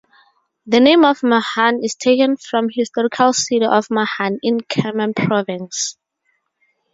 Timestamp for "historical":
2.73-3.33